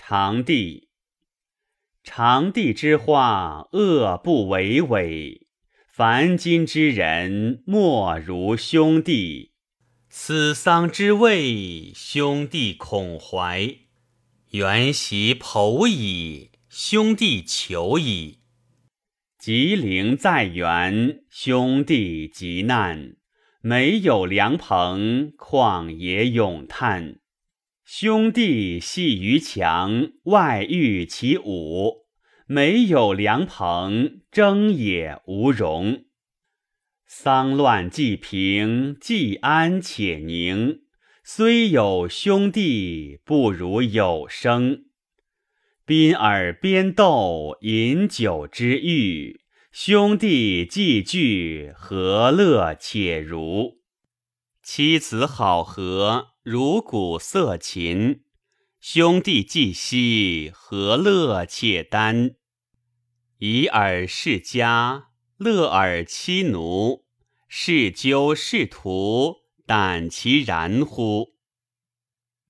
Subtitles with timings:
[0.00, 0.88] 长帝，
[2.04, 5.48] 长帝之花，恶不为伟。
[5.88, 9.54] 凡今之人，莫如兄弟。
[10.08, 13.76] 死丧之位，兄弟恐怀。
[14.52, 18.38] 原袭剖矣，兄弟求矣。
[19.36, 23.16] 吉灵在原，兄弟急难。
[23.60, 27.18] 没有良朋，旷野咏叹。
[27.90, 32.04] 兄弟系于墙，外御其侮。
[32.46, 36.04] 没有良朋，争也无容。
[37.06, 40.80] 丧乱既平，既安且宁。
[41.24, 44.84] 虽有兄弟，不如有生。
[45.86, 49.40] 宾尔边斗，饮酒之欲。
[49.72, 53.77] 兄弟既聚，何乐且如？
[54.70, 58.20] 妻子好合，如鼓瑟琴。
[58.82, 62.34] 兄弟既息，何乐且耽？
[63.38, 65.04] 以尔世家，
[65.38, 67.06] 乐尔妻奴。
[67.48, 71.37] 是鸠是徒，胆其然乎？